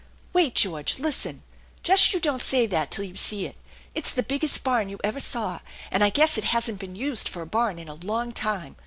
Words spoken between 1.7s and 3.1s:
Just you don't say that till